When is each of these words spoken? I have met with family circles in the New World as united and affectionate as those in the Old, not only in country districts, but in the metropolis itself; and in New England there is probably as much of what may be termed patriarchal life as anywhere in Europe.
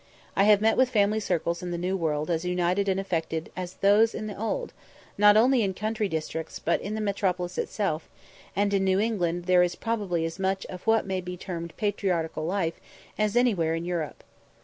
I 0.35 0.45
have 0.45 0.61
met 0.61 0.77
with 0.77 0.89
family 0.89 1.19
circles 1.19 1.61
in 1.61 1.69
the 1.69 1.77
New 1.77 1.95
World 1.95 2.31
as 2.31 2.43
united 2.43 2.89
and 2.89 2.99
affectionate 2.99 3.53
as 3.55 3.73
those 3.75 4.15
in 4.15 4.25
the 4.25 4.35
Old, 4.35 4.73
not 5.15 5.37
only 5.37 5.61
in 5.61 5.75
country 5.75 6.09
districts, 6.09 6.57
but 6.57 6.81
in 6.81 6.95
the 6.95 7.01
metropolis 7.01 7.59
itself; 7.59 8.09
and 8.55 8.73
in 8.73 8.83
New 8.83 8.99
England 8.99 9.45
there 9.45 9.61
is 9.61 9.75
probably 9.75 10.25
as 10.25 10.39
much 10.39 10.65
of 10.65 10.87
what 10.87 11.05
may 11.05 11.21
be 11.21 11.37
termed 11.37 11.77
patriarchal 11.77 12.47
life 12.47 12.79
as 13.19 13.35
anywhere 13.35 13.75
in 13.75 13.85
Europe. 13.85 14.23